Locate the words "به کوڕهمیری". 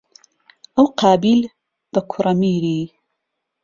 1.91-2.79